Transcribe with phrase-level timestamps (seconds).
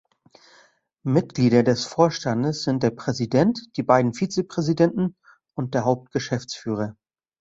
[1.03, 5.15] Mitglieder des Vorstandes sind der Präsident, die beiden Vizepräsidenten
[5.53, 6.95] und der Hauptgeschäftsführer.